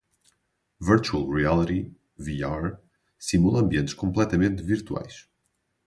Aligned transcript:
Virtual 0.79 1.27
Reality 1.31 1.91
(VR) 2.19 2.79
simula 3.19 3.59
ambientes 3.59 3.93
completamente 3.93 4.63
virtuais. 4.63 5.27